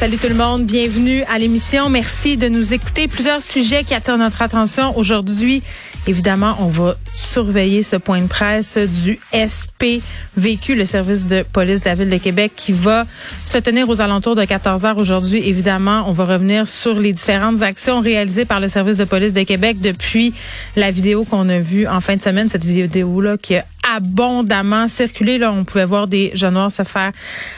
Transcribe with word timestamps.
Salut 0.00 0.16
tout 0.16 0.28
le 0.28 0.34
monde, 0.34 0.64
bienvenue 0.64 1.24
à 1.24 1.38
l'émission. 1.38 1.90
Merci 1.90 2.38
de 2.38 2.48
nous 2.48 2.72
écouter. 2.72 3.06
Plusieurs 3.06 3.42
sujets 3.42 3.84
qui 3.84 3.92
attirent 3.92 4.16
notre 4.16 4.40
attention 4.40 4.96
aujourd'hui. 4.96 5.62
Évidemment, 6.06 6.56
on 6.60 6.68
va 6.68 6.96
surveiller 7.14 7.82
ce 7.82 7.96
point 7.96 8.22
de 8.22 8.26
presse 8.26 8.78
du 8.78 9.20
SPVQ, 9.34 10.74
le 10.74 10.86
service 10.86 11.26
de 11.26 11.42
police 11.42 11.82
de 11.82 11.90
la 11.90 11.96
Ville 11.96 12.08
de 12.08 12.16
Québec, 12.16 12.52
qui 12.56 12.72
va 12.72 13.04
se 13.44 13.58
tenir 13.58 13.90
aux 13.90 14.00
alentours 14.00 14.36
de 14.36 14.44
14 14.46 14.86
heures 14.86 14.96
aujourd'hui. 14.96 15.46
Évidemment, 15.46 16.04
on 16.06 16.12
va 16.12 16.24
revenir 16.24 16.66
sur 16.66 16.98
les 16.98 17.12
différentes 17.12 17.60
actions 17.60 18.00
réalisées 18.00 18.46
par 18.46 18.58
le 18.58 18.70
service 18.70 18.96
de 18.96 19.04
police 19.04 19.34
de 19.34 19.42
Québec 19.42 19.82
depuis 19.82 20.32
la 20.76 20.90
vidéo 20.90 21.26
qu'on 21.26 21.46
a 21.50 21.58
vue 21.58 21.86
en 21.86 22.00
fin 22.00 22.16
de 22.16 22.22
semaine, 22.22 22.48
cette 22.48 22.64
vidéo-là 22.64 23.36
qui 23.36 23.56
a 23.56 23.66
abondamment 23.94 24.88
circulé. 24.88 25.38
Là, 25.38 25.52
on 25.52 25.64
pouvait 25.64 25.84
voir 25.84 26.06
des 26.06 26.30
jeunes 26.34 26.54
noirs 26.54 26.72
se 26.72 26.82
faire 26.82 27.12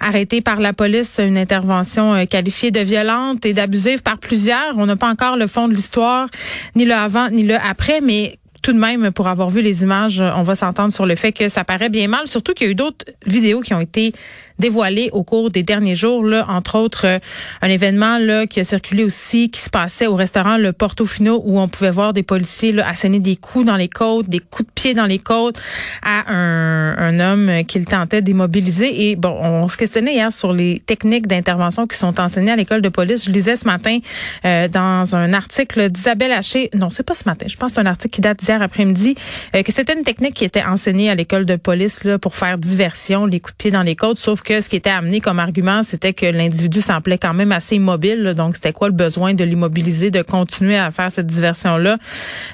arrêter 0.00 0.40
par 0.40 0.60
la 0.60 0.72
police, 0.72 1.18
une 1.18 1.38
intervention 1.38 2.14
euh, 2.14 2.24
qualifiée 2.24 2.70
de 2.70 2.80
violente 2.80 3.44
et 3.46 3.52
d'abusive 3.52 4.02
par 4.02 4.18
plusieurs. 4.18 4.76
On 4.76 4.86
n'a 4.86 4.96
pas 4.96 5.08
encore 5.08 5.36
le 5.36 5.46
fond 5.46 5.68
de 5.68 5.74
l'histoire, 5.74 6.28
ni 6.76 6.84
le 6.84 6.94
avant, 6.94 7.30
ni 7.30 7.44
le 7.44 7.56
après, 7.56 8.00
mais 8.00 8.38
tout 8.64 8.72
de 8.72 8.78
même, 8.78 9.12
pour 9.12 9.28
avoir 9.28 9.50
vu 9.50 9.60
les 9.60 9.82
images, 9.82 10.22
on 10.22 10.42
va 10.42 10.54
s'entendre 10.54 10.90
sur 10.90 11.04
le 11.04 11.16
fait 11.16 11.32
que 11.32 11.50
ça 11.50 11.64
paraît 11.64 11.90
bien 11.90 12.08
mal, 12.08 12.26
surtout 12.26 12.54
qu'il 12.54 12.66
y 12.66 12.68
a 12.68 12.72
eu 12.72 12.74
d'autres 12.74 13.04
vidéos 13.26 13.60
qui 13.60 13.74
ont 13.74 13.80
été 13.80 14.14
dévoilé 14.58 15.10
au 15.12 15.24
cours 15.24 15.50
des 15.50 15.62
derniers 15.62 15.94
jours, 15.94 16.24
là, 16.24 16.46
entre 16.48 16.78
autres 16.78 17.06
euh, 17.06 17.18
un 17.60 17.68
événement 17.68 18.18
là, 18.18 18.46
qui 18.46 18.60
a 18.60 18.64
circulé 18.64 19.02
aussi, 19.02 19.50
qui 19.50 19.60
se 19.60 19.68
passait 19.68 20.06
au 20.06 20.14
restaurant 20.14 20.56
Le 20.56 20.72
Portofino, 20.72 21.42
où 21.44 21.58
on 21.58 21.68
pouvait 21.68 21.90
voir 21.90 22.12
des 22.12 22.22
policiers 22.22 22.72
là, 22.72 22.88
asséner 22.88 23.18
des 23.18 23.36
coups 23.36 23.66
dans 23.66 23.76
les 23.76 23.88
côtes, 23.88 24.28
des 24.28 24.38
coups 24.38 24.68
de 24.68 24.72
pied 24.72 24.94
dans 24.94 25.06
les 25.06 25.18
côtes 25.18 25.60
à 26.02 26.32
un, 26.32 26.96
un 26.96 27.20
homme 27.20 27.64
qu'il 27.66 27.84
tentait 27.84 28.22
d'immobiliser. 28.22 29.08
Et 29.08 29.16
bon, 29.16 29.36
on 29.40 29.68
se 29.68 29.76
questionnait 29.76 30.14
hier 30.14 30.30
sur 30.30 30.52
les 30.52 30.80
techniques 30.86 31.26
d'intervention 31.26 31.86
qui 31.86 31.98
sont 31.98 32.20
enseignées 32.20 32.52
à 32.52 32.56
l'école 32.56 32.80
de 32.80 32.88
police. 32.88 33.24
Je 33.24 33.30
lisais 33.30 33.56
ce 33.56 33.66
matin 33.66 33.98
euh, 34.44 34.68
dans 34.68 35.16
un 35.16 35.32
article 35.32 35.90
d'Isabelle 35.90 36.32
Haché, 36.32 36.70
non, 36.74 36.90
c'est 36.90 37.02
pas 37.02 37.14
ce 37.14 37.24
matin, 37.26 37.46
je 37.48 37.56
pense 37.56 37.72
que 37.72 37.74
c'est 37.74 37.80
un 37.80 37.86
article 37.86 38.14
qui 38.14 38.20
date 38.20 38.38
d'hier 38.38 38.53
après-midi, 38.62 39.14
euh, 39.54 39.62
que 39.62 39.72
c'était 39.72 39.94
une 39.94 40.04
technique 40.04 40.34
qui 40.34 40.44
était 40.44 40.62
enseignée 40.62 41.10
à 41.10 41.14
l'école 41.14 41.46
de 41.46 41.56
police 41.56 42.04
là, 42.04 42.18
pour 42.18 42.36
faire 42.36 42.58
diversion, 42.58 43.26
les 43.26 43.40
coups 43.40 43.54
de 43.54 43.58
pied 43.58 43.70
dans 43.70 43.82
les 43.82 43.96
côtes, 43.96 44.18
sauf 44.18 44.42
que 44.42 44.60
ce 44.60 44.68
qui 44.68 44.76
était 44.76 44.90
amené 44.90 45.20
comme 45.20 45.38
argument, 45.38 45.82
c'était 45.82 46.12
que 46.12 46.26
l'individu 46.26 46.80
semblait 46.80 47.18
quand 47.18 47.34
même 47.34 47.52
assez 47.52 47.76
immobile. 47.76 48.34
donc, 48.36 48.54
c'était 48.56 48.72
quoi 48.72 48.88
le 48.88 48.94
besoin 48.94 49.34
de 49.34 49.44
l'immobiliser, 49.44 50.10
de 50.10 50.22
continuer 50.22 50.76
à 50.76 50.90
faire 50.90 51.10
cette 51.10 51.26
diversion-là? 51.26 51.98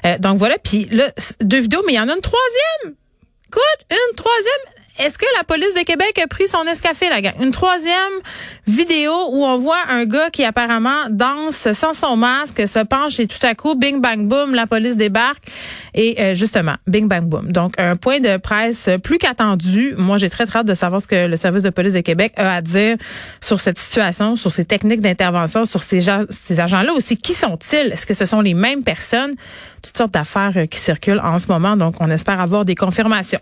Euh, 0.05 0.17
donc, 0.19 0.37
voilà. 0.37 0.57
Puis 0.57 0.87
là, 0.91 1.11
deux 1.41 1.59
vidéos, 1.59 1.81
mais 1.85 1.93
il 1.93 1.97
y 1.97 1.99
en 1.99 2.09
a 2.09 2.15
une 2.15 2.21
troisième. 2.21 2.95
Écoute, 3.47 3.85
une 3.89 4.15
troisième. 4.15 4.70
Est-ce 5.03 5.17
que 5.17 5.25
la 5.35 5.43
police 5.43 5.73
de 5.73 5.83
Québec 5.83 6.19
a 6.23 6.27
pris 6.27 6.47
son 6.47 6.61
escafé, 6.67 7.09
la 7.09 7.21
gang? 7.21 7.33
Une 7.41 7.49
troisième 7.49 8.13
vidéo 8.67 9.11
où 9.31 9.43
on 9.43 9.57
voit 9.57 9.79
un 9.89 10.05
gars 10.05 10.29
qui 10.29 10.43
apparemment 10.43 11.07
danse 11.09 11.73
sans 11.73 11.93
son 11.93 12.15
masque, 12.15 12.67
se 12.67 12.83
penche 12.83 13.19
et 13.19 13.25
tout 13.25 13.43
à 13.43 13.55
coup, 13.55 13.73
bing 13.73 13.99
bang 13.99 14.27
boom, 14.27 14.53
la 14.53 14.67
police 14.67 14.97
débarque. 14.97 15.43
Et 15.95 16.21
euh, 16.21 16.35
justement, 16.35 16.75
bing 16.85 17.07
bang 17.07 17.23
boom. 17.23 17.51
Donc, 17.51 17.73
un 17.79 17.95
point 17.95 18.19
de 18.19 18.37
presse 18.37 18.89
plus 19.03 19.17
qu'attendu. 19.17 19.95
Moi, 19.97 20.19
j'ai 20.19 20.29
très, 20.29 20.45
très 20.45 20.59
hâte 20.59 20.67
de 20.67 20.75
savoir 20.75 21.01
ce 21.01 21.07
que 21.07 21.25
le 21.25 21.35
service 21.35 21.63
de 21.63 21.71
police 21.71 21.93
de 21.93 22.01
Québec 22.01 22.33
a 22.37 22.57
à 22.57 22.61
dire 22.61 22.97
sur 23.43 23.59
cette 23.59 23.79
situation, 23.79 24.35
sur 24.35 24.51
ces 24.51 24.65
techniques 24.65 25.01
d'intervention, 25.01 25.65
sur 25.65 25.81
ces, 25.81 26.01
ces 26.29 26.59
agents-là 26.59 26.93
aussi. 26.93 27.17
Qui 27.17 27.33
sont-ils? 27.33 27.91
Est-ce 27.91 28.05
que 28.05 28.13
ce 28.13 28.27
sont 28.27 28.41
les 28.41 28.53
mêmes 28.53 28.83
personnes? 28.83 29.33
Toutes 29.81 29.97
sortes 29.97 30.13
d'affaires 30.13 30.53
euh, 30.57 30.65
qui 30.67 30.77
circulent 30.77 31.21
en 31.23 31.39
ce 31.39 31.47
moment. 31.47 31.75
Donc, 31.75 31.95
on 31.99 32.11
espère 32.11 32.39
avoir 32.39 32.65
des 32.65 32.75
confirmations. 32.75 33.39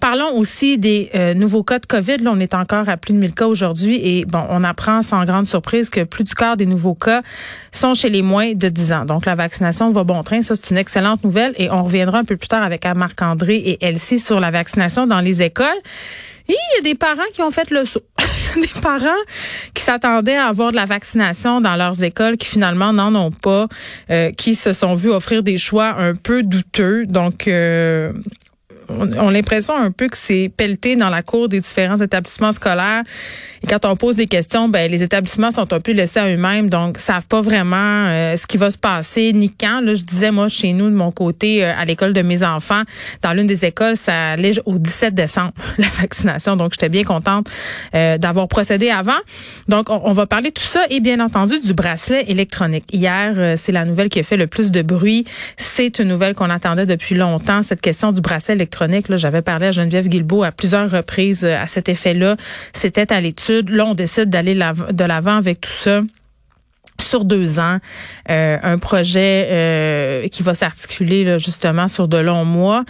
Parlons 0.00 0.36
aussi 0.36 0.76
des 0.76 1.10
euh, 1.14 1.34
nouveaux 1.34 1.62
cas 1.62 1.78
de 1.78 1.86
COVID. 1.86 2.18
Là, 2.18 2.30
on 2.34 2.40
est 2.40 2.54
encore 2.54 2.88
à 2.88 2.96
plus 2.96 3.14
de 3.14 3.18
1000 3.18 3.34
cas 3.34 3.46
aujourd'hui 3.46 4.00
et 4.02 4.24
bon, 4.24 4.44
on 4.50 4.62
apprend 4.62 5.02
sans 5.02 5.24
grande 5.24 5.46
surprise 5.46 5.88
que 5.88 6.04
plus 6.04 6.24
du 6.24 6.34
quart 6.34 6.56
des 6.56 6.66
nouveaux 6.66 6.94
cas 6.94 7.22
sont 7.72 7.94
chez 7.94 8.10
les 8.10 8.22
moins 8.22 8.52
de 8.52 8.68
10 8.68 8.92
ans. 8.92 9.04
Donc 9.04 9.24
la 9.24 9.34
vaccination 9.34 9.90
va 9.90 10.04
bon 10.04 10.22
train, 10.22 10.42
ça 10.42 10.54
c'est 10.56 10.70
une 10.70 10.78
excellente 10.78 11.24
nouvelle 11.24 11.54
et 11.56 11.70
on 11.70 11.82
reviendra 11.84 12.18
un 12.18 12.24
peu 12.24 12.36
plus 12.36 12.48
tard 12.48 12.62
avec 12.62 12.84
Marc-André 12.84 13.56
et 13.56 13.84
Elsie 13.84 14.18
sur 14.18 14.40
la 14.40 14.50
vaccination 14.50 15.06
dans 15.06 15.20
les 15.20 15.42
écoles. 15.42 15.66
Il 16.48 16.52
y 16.52 16.78
a 16.80 16.82
des 16.82 16.94
parents 16.94 17.22
qui 17.32 17.40
ont 17.40 17.50
fait 17.50 17.70
le 17.70 17.84
saut. 17.86 18.02
des 18.60 18.80
parents 18.82 19.08
qui 19.72 19.82
s'attendaient 19.82 20.36
à 20.36 20.46
avoir 20.46 20.70
de 20.70 20.76
la 20.76 20.84
vaccination 20.84 21.60
dans 21.60 21.76
leurs 21.76 22.02
écoles 22.02 22.36
qui 22.36 22.46
finalement 22.46 22.92
n'en 22.92 23.14
ont 23.14 23.30
pas, 23.30 23.66
euh, 24.10 24.30
qui 24.32 24.54
se 24.54 24.72
sont 24.72 24.94
vus 24.94 25.10
offrir 25.10 25.42
des 25.42 25.56
choix 25.56 25.94
un 25.98 26.14
peu 26.14 26.42
douteux. 26.42 27.06
Donc, 27.06 27.48
euh, 27.48 28.12
on, 28.88 29.28
a 29.28 29.30
l'impression 29.30 29.76
un 29.76 29.90
peu 29.90 30.08
que 30.08 30.16
c'est 30.16 30.50
pelleté 30.54 30.96
dans 30.96 31.10
la 31.10 31.22
cour 31.22 31.48
des 31.48 31.60
différents 31.60 31.98
établissements 31.98 32.52
scolaires. 32.52 33.02
Et 33.62 33.66
quand 33.66 33.84
on 33.86 33.96
pose 33.96 34.16
des 34.16 34.26
questions, 34.26 34.68
ben 34.68 34.90
les 34.90 35.02
établissements 35.02 35.50
sont 35.50 35.72
un 35.72 35.80
peu 35.80 35.92
laissés 35.92 36.20
à 36.20 36.28
eux-mêmes, 36.28 36.68
donc 36.68 36.98
savent 36.98 37.26
pas 37.26 37.40
vraiment 37.40 37.76
euh, 38.08 38.36
ce 38.36 38.46
qui 38.46 38.58
va 38.58 38.70
se 38.70 38.76
passer 38.76 39.32
ni 39.32 39.50
quand. 39.50 39.80
Là, 39.80 39.94
je 39.94 40.02
disais 40.02 40.30
moi 40.30 40.48
chez 40.48 40.72
nous 40.72 40.90
de 40.90 40.94
mon 40.94 41.12
côté 41.12 41.64
euh, 41.64 41.72
à 41.74 41.84
l'école 41.86 42.12
de 42.12 42.20
mes 42.20 42.44
enfants, 42.44 42.82
dans 43.22 43.32
l'une 43.32 43.46
des 43.46 43.64
écoles, 43.64 43.96
ça 43.96 44.32
allait 44.32 44.52
au 44.66 44.78
17 44.78 45.14
décembre 45.14 45.52
la 45.78 45.88
vaccination. 45.98 46.56
Donc 46.56 46.72
j'étais 46.74 46.90
bien 46.90 47.04
contente 47.04 47.48
euh, 47.94 48.18
d'avoir 48.18 48.48
procédé 48.48 48.90
avant. 48.90 49.12
Donc 49.68 49.88
on, 49.88 50.12
va 50.12 50.26
parler 50.26 50.50
de 50.50 50.54
tout 50.54 50.62
ça 50.62 50.84
et 50.90 51.00
bien 51.00 51.18
entendu 51.20 51.58
du 51.58 51.72
bracelet 51.72 52.24
électronique. 52.28 52.84
Hier, 52.92 53.54
c'est 53.56 53.72
la 53.72 53.84
nouvelle 53.84 54.10
qui 54.10 54.20
a 54.20 54.22
fait 54.22 54.36
le 54.36 54.46
plus 54.46 54.70
de 54.70 54.82
bruit. 54.82 55.24
C'est 55.56 55.98
une 55.98 56.08
nouvelle 56.08 56.34
qu'on 56.34 56.50
attendait 56.50 56.86
depuis 56.86 57.14
longtemps. 57.14 57.62
Cette 57.62 57.80
question 57.80 58.12
du 58.12 58.20
bracelet 58.20 58.54
électronique 58.54 58.74
j'avais 59.16 59.42
parlé 59.42 59.66
à 59.66 59.72
Geneviève 59.72 60.08
Guilbeault 60.08 60.42
à 60.42 60.52
plusieurs 60.52 60.90
reprises 60.90 61.44
euh, 61.44 61.60
à 61.60 61.66
cet 61.66 61.88
effet-là. 61.88 62.36
C'était 62.72 63.12
à 63.12 63.20
l'étude. 63.20 63.70
Là, 63.70 63.86
on 63.86 63.94
décide 63.94 64.30
d'aller 64.30 64.54
de 64.54 65.04
l'avant 65.04 65.36
avec 65.36 65.60
tout 65.60 65.70
ça 65.70 66.02
sur 67.00 67.24
deux 67.24 67.58
ans, 67.58 67.78
euh, 68.30 68.56
un 68.62 68.78
projet 68.78 69.48
euh, 69.50 70.28
qui 70.28 70.42
va 70.44 70.54
s'articuler 70.54 71.38
justement 71.38 71.88
sur 71.88 72.06
de 72.06 72.18
longs 72.18 72.44
mois 72.44 72.84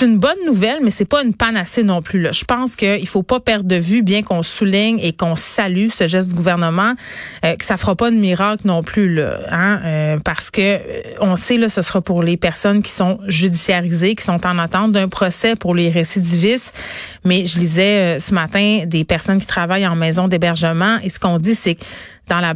c'est 0.00 0.06
une 0.06 0.16
bonne 0.16 0.46
nouvelle, 0.46 0.78
mais 0.82 0.88
c'est 0.88 1.04
pas 1.04 1.22
une 1.22 1.34
panacée 1.34 1.82
non 1.82 2.00
plus. 2.00 2.22
Là. 2.22 2.32
Je 2.32 2.44
pense 2.44 2.74
qu'il 2.74 3.06
faut 3.06 3.22
pas 3.22 3.38
perdre 3.38 3.68
de 3.68 3.76
vue, 3.76 4.00
bien 4.02 4.22
qu'on 4.22 4.42
souligne 4.42 4.98
et 4.98 5.12
qu'on 5.12 5.36
salue 5.36 5.88
ce 5.94 6.06
geste 6.06 6.30
du 6.30 6.34
gouvernement, 6.34 6.94
euh, 7.44 7.54
que 7.54 7.66
ça 7.66 7.76
fera 7.76 7.94
pas 7.94 8.10
de 8.10 8.16
miracle 8.16 8.62
non 8.66 8.82
plus, 8.82 9.14
là, 9.14 9.40
hein, 9.50 9.80
euh, 9.84 10.16
parce 10.24 10.50
que 10.50 10.62
euh, 10.62 11.02
on 11.20 11.36
sait 11.36 11.58
là, 11.58 11.68
ce 11.68 11.82
sera 11.82 12.00
pour 12.00 12.22
les 12.22 12.38
personnes 12.38 12.82
qui 12.82 12.90
sont 12.90 13.20
judiciarisées, 13.26 14.14
qui 14.14 14.24
sont 14.24 14.46
en 14.46 14.58
attente 14.58 14.92
d'un 14.92 15.08
procès 15.08 15.54
pour 15.54 15.74
les 15.74 15.90
récidivistes. 15.90 16.74
Mais 17.26 17.44
je 17.44 17.58
lisais 17.58 18.18
ce 18.20 18.32
matin 18.32 18.84
des 18.86 19.04
personnes 19.04 19.38
qui 19.38 19.46
travaillent 19.46 19.86
en 19.86 19.96
maison 19.96 20.28
d'hébergement 20.28 20.96
et 21.04 21.10
ce 21.10 21.20
qu'on 21.20 21.38
dit, 21.38 21.54
c'est 21.54 21.74
que 21.74 21.84
dans 22.28 22.40
la 22.40 22.54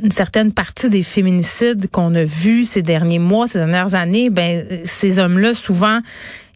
une 0.00 0.12
certaine 0.12 0.52
partie 0.52 0.88
des 0.88 1.02
féminicides 1.02 1.90
qu'on 1.90 2.14
a 2.14 2.22
vus 2.22 2.62
ces 2.62 2.80
derniers 2.80 3.18
mois, 3.18 3.48
ces 3.48 3.58
dernières 3.58 3.96
années, 3.96 4.30
ben 4.30 4.64
ces 4.84 5.18
hommes-là 5.18 5.52
souvent 5.52 6.00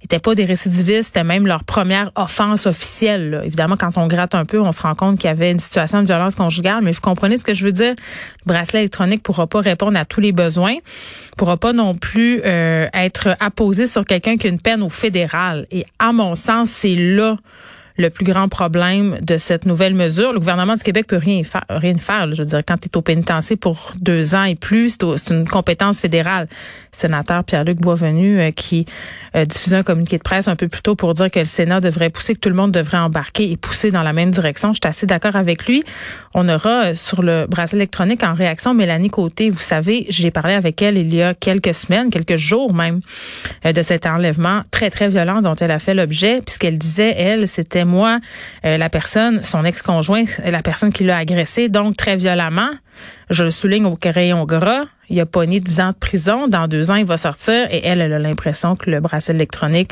n'étaient 0.05 0.19
pas 0.19 0.35
des 0.35 0.45
récidivistes, 0.45 1.05
c'était 1.05 1.25
même 1.25 1.47
leur 1.47 1.65
première 1.65 2.11
offense 2.15 2.67
officielle. 2.67 3.43
Évidemment, 3.45 3.77
quand 3.77 3.97
on 3.97 4.07
gratte 4.07 4.35
un 4.35 4.45
peu, 4.45 4.61
on 4.61 4.73
se 4.73 4.83
rend 4.83 4.95
compte 4.95 5.19
qu'il 5.19 5.29
y 5.29 5.31
avait 5.31 5.51
une 5.51 5.59
situation 5.59 6.03
de 6.03 6.07
violence 6.07 6.35
conjugale, 6.35 6.81
mais 6.83 6.93
vous 6.93 7.01
comprenez 7.01 7.37
ce 7.37 7.45
que 7.45 7.55
je 7.55 7.65
veux 7.65 7.73
dire? 7.73 7.91
Le 7.91 8.47
bracelet 8.47 8.81
électronique 8.81 9.23
pourra 9.23 9.47
pas 9.47 9.61
répondre 9.61 9.99
à 9.99 10.05
tous 10.05 10.21
les 10.21 10.33
besoins, 10.33 10.77
pourra 11.37 11.57
pas 11.57 11.73
non 11.73 11.95
plus 11.95 12.41
euh, 12.45 12.87
être 12.93 13.37
apposé 13.41 13.87
sur 13.87 14.05
quelqu'un 14.05 14.37
qui 14.37 14.47
a 14.47 14.51
une 14.51 14.61
peine 14.61 14.83
au 14.83 14.91
fédéral. 14.91 15.67
Et 15.71 15.87
à 15.99 16.13
mon 16.13 16.37
sens, 16.37 16.71
c'est 16.71 16.97
là 16.97 17.37
le 17.97 18.10
plus 18.10 18.25
grand 18.25 18.49
problème 18.49 19.19
de 19.22 19.38
cette 19.38 19.67
nouvelle 19.67 19.94
mesure. 19.94 20.32
Le 20.32 20.41
gouvernement 20.41 20.75
du 20.75 20.82
Québec 20.82 21.06
peut 21.06 21.17
rien 21.17 21.44
faire. 21.44 21.64
Rien 21.69 21.94
faire 21.94 22.29
Je 22.32 22.43
veux 22.43 22.49
dire, 22.49 22.62
quand 22.67 22.76
tu 22.76 22.88
es 22.88 22.96
au 22.96 23.02
pénitencier 23.02 23.56
pour 23.56 23.93
deux 24.00 24.35
ans 24.35 24.44
et 24.44 24.56
plus, 24.56 24.99
c'est 25.17 25.32
une 25.32 25.46
compétence 25.46 26.00
fédérale. 26.00 26.49
sénateur 26.91 27.44
Pierre-Luc 27.44 27.79
Boisvenu 27.79 28.41
euh, 28.41 28.50
qui 28.50 28.87
euh, 29.37 29.44
diffusait 29.44 29.76
un 29.76 29.82
communiqué 29.85 30.19
de 30.19 30.23
presse 30.23 30.49
un 30.49 30.56
peu 30.56 30.67
plus 30.67 30.82
tôt 30.82 30.96
pour 30.96 31.14
dire 31.14 31.31
que 31.31 31.38
le 31.38 31.44
Sénat 31.44 31.81
devrait 31.81 32.11
pousser, 32.11 32.35
que 32.35 32.41
tout 32.41 32.49
le 32.49 32.56
monde 32.56 32.73
devrait 32.73 32.99
embarquer 32.99 33.50
et 33.52 33.56
pousser 33.56 33.93
dans 33.93 34.02
la 34.02 34.12
même 34.12 34.32
direction. 34.32 34.75
Je 34.75 34.81
suis 34.82 34.88
assez 34.88 35.06
d'accord 35.06 35.37
avec 35.37 35.67
lui. 35.67 35.85
On 36.35 36.49
aura 36.49 36.87
euh, 36.87 36.94
sur 36.94 37.23
le 37.23 37.47
bracelet 37.49 37.79
électronique 37.79 38.25
en 38.25 38.35
réaction 38.35 38.75
Mélanie 38.75 39.11
Côté. 39.11 39.50
Vous 39.50 39.58
savez, 39.58 40.06
j'ai 40.08 40.32
parlé 40.32 40.55
avec 40.55 40.82
elle 40.82 40.99
il 40.99 41.14
y 41.14 41.23
a 41.23 41.35
quelques 41.35 41.75
semaines, 41.75 42.11
quelques 42.11 42.37
jours 42.37 42.75
même, 42.75 43.00
de 43.64 43.82
cet 43.82 44.06
enlèvement 44.06 44.62
très, 44.70 44.90
très 44.90 45.08
violent 45.08 45.43
dont 45.43 45.55
elle 45.55 45.70
a 45.70 45.79
fait 45.79 45.94
l'objet. 45.94 46.40
Puisqu'elle 46.44 46.79
disait, 46.79 47.14
elle, 47.17 47.47
c'était 47.47 47.84
moi 47.85 48.21
euh, 48.65 48.77
la 48.77 48.89
personne, 48.91 49.43
son 49.43 49.65
ex-conjoint, 49.65 50.25
la 50.45 50.63
personne 50.63 50.93
qui 50.93 51.05
l'a 51.05 51.19
agressé, 51.19 51.69
donc 51.69 51.97
très 51.97 52.17
violemment. 52.17 52.71
Je 53.31 53.43
le 53.43 53.51
souligne 53.51 53.87
au 53.87 53.97
crayon 53.97 54.45
gras. 54.45 54.85
Il 55.11 55.21
a 55.21 55.27
pogné 55.27 55.61
10 55.61 55.81
ans 55.81 55.91
de 55.91 55.97
prison. 55.97 56.49
Dans 56.49 56.69
deux 56.69 56.91
ans, 56.91 56.95
il 56.95 57.05
va 57.05 57.17
sortir. 57.17 57.67
Et 57.71 57.85
elle, 57.85 58.01
elle 58.01 58.13
a 58.13 58.19
l'impression 58.19 58.77
que 58.77 58.91
le 58.91 59.01
bracelet 59.01 59.35
électronique 59.35 59.83